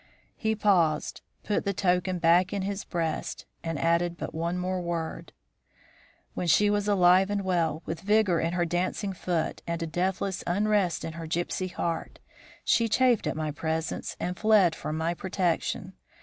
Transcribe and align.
He 0.35 0.55
paused, 0.55 1.21
put 1.43 1.63
the 1.63 1.75
token 1.75 2.17
back 2.17 2.51
in 2.51 2.63
his 2.63 2.83
breast, 2.83 3.45
and 3.63 3.77
added 3.77 4.17
but 4.17 4.33
one 4.33 4.57
more 4.57 4.81
word. 4.81 5.31
"When 6.33 6.47
she 6.47 6.71
was 6.71 6.87
alive 6.87 7.29
and 7.29 7.43
well, 7.43 7.83
with 7.85 7.99
vigour 7.99 8.39
in 8.39 8.53
her 8.53 8.65
dancing 8.65 9.13
foot, 9.13 9.61
and 9.67 9.83
a 9.83 9.85
deathless 9.85 10.43
unrest 10.47 11.05
in 11.05 11.13
her 11.13 11.27
gypsy 11.27 11.71
heart, 11.71 12.17
she 12.63 12.89
chafed 12.89 13.27
at 13.27 13.37
my 13.37 13.51
presence 13.51 14.17
and 14.19 14.35
fled 14.39 14.73
from 14.73 14.97
my 14.97 15.13
protection. 15.13 15.93